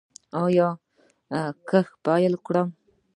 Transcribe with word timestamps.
آیا 0.43 0.67
کښت 1.69 1.93
پیل 2.05 2.33
کړو؟ 2.45 2.63